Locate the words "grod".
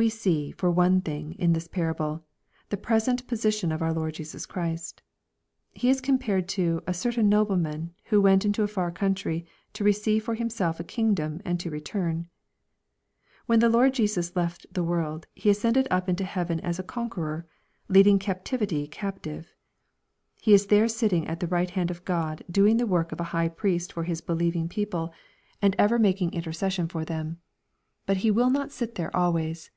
22.06-22.40